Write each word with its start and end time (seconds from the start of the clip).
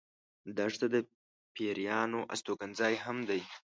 دښته 0.57 0.87
د 0.93 0.95
پېرانو 1.55 2.19
استوګن 2.33 2.71
ځای 2.79 2.93
هم 3.03 3.17
دی. 3.29 3.41